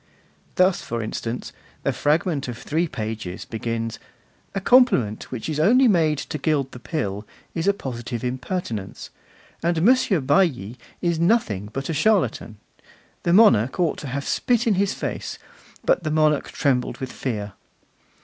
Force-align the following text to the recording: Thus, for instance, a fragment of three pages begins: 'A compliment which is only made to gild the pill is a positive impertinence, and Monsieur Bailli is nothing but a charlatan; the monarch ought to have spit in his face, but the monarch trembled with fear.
Thus, 0.55 0.81
for 0.81 1.03
instance, 1.03 1.53
a 1.85 1.91
fragment 1.93 2.47
of 2.47 2.57
three 2.57 2.87
pages 2.87 3.45
begins: 3.45 3.99
'A 4.55 4.61
compliment 4.61 5.29
which 5.29 5.47
is 5.47 5.59
only 5.59 5.87
made 5.87 6.17
to 6.17 6.39
gild 6.39 6.71
the 6.71 6.79
pill 6.79 7.23
is 7.53 7.67
a 7.67 7.71
positive 7.75 8.23
impertinence, 8.23 9.11
and 9.61 9.83
Monsieur 9.83 10.19
Bailli 10.19 10.75
is 11.03 11.19
nothing 11.19 11.69
but 11.71 11.87
a 11.87 11.93
charlatan; 11.93 12.57
the 13.21 13.31
monarch 13.31 13.79
ought 13.79 13.99
to 13.99 14.07
have 14.07 14.27
spit 14.27 14.65
in 14.65 14.73
his 14.73 14.95
face, 14.95 15.37
but 15.85 16.01
the 16.01 16.09
monarch 16.09 16.49
trembled 16.49 16.97
with 16.97 17.11
fear. 17.11 17.53